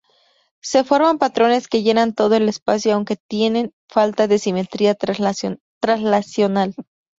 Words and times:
Se 0.63 0.83
forman 0.83 1.19
patrones 1.19 1.67
que 1.67 1.83
llenan 1.83 2.15
todo 2.15 2.35
el 2.35 2.49
espacio 2.49 2.95
aunque 2.95 3.17
tienen 3.17 3.71
falta 3.87 4.25
de 4.25 4.39
simetría 4.39 4.95
traslacional. 4.95 5.61